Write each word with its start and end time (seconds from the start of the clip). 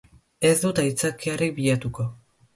Ez 0.49 0.53
dut 0.63 0.81
aitzakiarik 0.85 1.55
bilatuko. 1.61 2.09